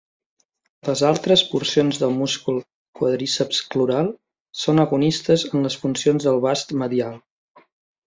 Les 0.87 1.03
altres 1.09 1.43
porcions 1.51 1.99
del 2.05 2.15
múscul 2.21 2.57
quàdriceps 3.01 3.61
crural 3.75 4.11
són 4.65 4.87
agonistes 4.89 5.49
en 5.53 5.71
les 5.71 5.81
funcions 5.85 6.31
del 6.31 6.45
vast 6.51 6.79
medial. 6.85 7.25